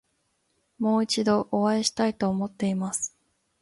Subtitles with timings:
[0.79, 3.15] もう一度お会いしたいと思っています。